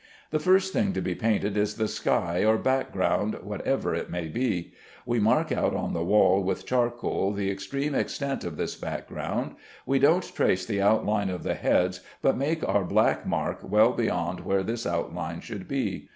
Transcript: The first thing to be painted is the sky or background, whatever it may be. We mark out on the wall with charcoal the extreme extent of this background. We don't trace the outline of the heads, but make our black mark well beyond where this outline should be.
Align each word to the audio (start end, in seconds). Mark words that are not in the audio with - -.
The 0.31 0.39
first 0.39 0.73
thing 0.73 0.93
to 0.93 0.99
be 1.01 1.13
painted 1.13 1.55
is 1.55 1.75
the 1.75 1.87
sky 1.87 2.43
or 2.43 2.57
background, 2.57 3.35
whatever 3.43 3.93
it 3.93 4.09
may 4.09 4.29
be. 4.29 4.73
We 5.05 5.19
mark 5.19 5.51
out 5.51 5.75
on 5.75 5.93
the 5.93 6.03
wall 6.03 6.41
with 6.43 6.65
charcoal 6.65 7.33
the 7.33 7.51
extreme 7.51 7.93
extent 7.93 8.43
of 8.43 8.57
this 8.57 8.75
background. 8.75 9.57
We 9.85 9.99
don't 9.99 10.23
trace 10.33 10.65
the 10.65 10.81
outline 10.81 11.29
of 11.29 11.43
the 11.43 11.53
heads, 11.53 11.99
but 12.23 12.35
make 12.35 12.67
our 12.67 12.83
black 12.83 13.27
mark 13.27 13.59
well 13.61 13.91
beyond 13.93 14.39
where 14.39 14.63
this 14.63 14.87
outline 14.87 15.39
should 15.39 15.67
be. 15.67 16.09